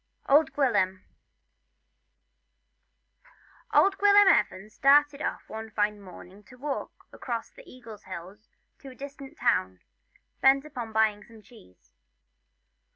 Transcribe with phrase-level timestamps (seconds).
[0.27, 1.03] OLD GWILYM.
[3.71, 8.89] OLD Gwilym Evans started off one fine morning to walk across the Eagle Hills to
[8.89, 9.79] a distant town,
[10.41, 11.93] bent upon buying some cheese.